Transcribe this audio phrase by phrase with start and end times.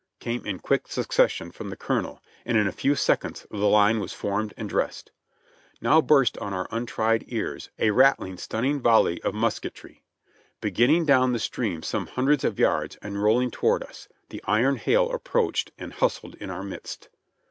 [0.19, 4.13] came in quick succession from the colonel, and in a few seconds the Hne was
[4.13, 5.11] formed and dressed.
[5.79, 10.01] Now burst on our untried ears a rattling, stunning volley of musketry.
[10.59, 14.07] Beginning down the stream some hundreds of yards and rolling toward us.
[14.29, 17.09] the iron hail approached and hustled in our midst.